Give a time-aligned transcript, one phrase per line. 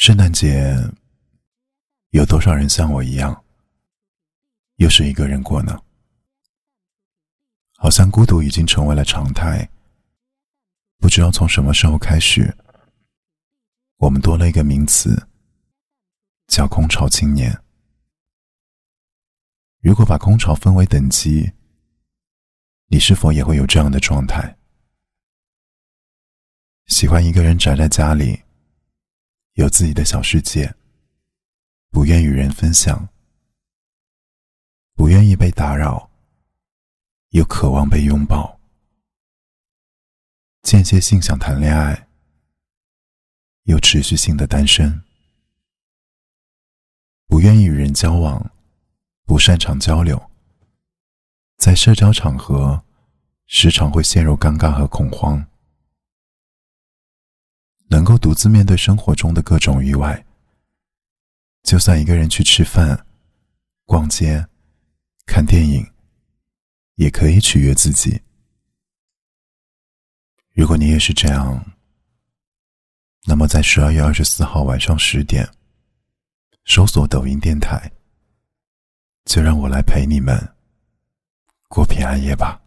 [0.00, 0.74] 圣诞节，
[2.12, 3.44] 有多少人像我一样，
[4.76, 5.78] 又是一个人过呢？
[7.76, 9.68] 好像孤独已经成为了常态。
[10.96, 12.56] 不知道从什么时候开始，
[13.98, 15.28] 我们多了一个名词，
[16.46, 17.54] 叫“空巢青年”。
[19.84, 21.52] 如果把空巢分为等级，
[22.86, 24.56] 你是否也会有这样的状态？
[26.86, 28.42] 喜欢一个人宅在家里？
[29.60, 30.74] 有自己的小世界，
[31.90, 33.10] 不愿与人分享，
[34.94, 36.10] 不愿意被打扰，
[37.28, 38.58] 又渴望被拥抱，
[40.62, 42.08] 间歇性想谈恋爱，
[43.64, 45.02] 又持续性的单身，
[47.26, 48.50] 不愿意与人交往，
[49.26, 50.30] 不擅长交流，
[51.58, 52.82] 在社交场合
[53.44, 55.49] 时常会陷入尴尬和恐慌。
[57.90, 60.24] 能够独自面对生活中的各种意外，
[61.64, 63.04] 就算一个人去吃饭、
[63.84, 64.46] 逛街、
[65.26, 65.84] 看电影，
[66.94, 68.22] 也可以取悦自己。
[70.52, 71.72] 如果你也是这样，
[73.24, 75.48] 那么在十二月二十四号晚上十点，
[76.66, 77.90] 搜索抖音电台，
[79.24, 80.38] 就让我来陪你们
[81.66, 82.59] 过平安夜吧。